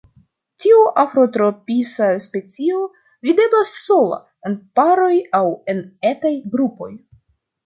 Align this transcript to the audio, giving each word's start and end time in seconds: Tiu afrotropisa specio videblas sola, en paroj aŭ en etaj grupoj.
Tiu 0.63 0.77
afrotropisa 1.01 2.07
specio 2.27 2.79
videblas 3.29 3.75
sola, 3.83 4.19
en 4.51 4.57
paroj 4.81 5.11
aŭ 5.43 5.45
en 5.77 5.85
etaj 6.15 6.33
grupoj. 6.57 6.91